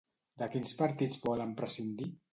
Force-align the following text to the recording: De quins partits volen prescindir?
De 0.41 0.47
quins 0.53 0.73
partits 0.79 1.21
volen 1.27 1.55
prescindir? 1.63 2.13